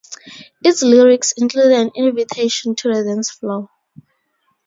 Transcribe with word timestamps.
Its 0.63 0.81
lyrics 0.81 1.31
include 1.37 1.71
an 1.73 1.91
invitation 1.95 2.73
to 2.73 2.91
the 2.91 3.03
dance 3.03 3.29
floor. 3.29 3.69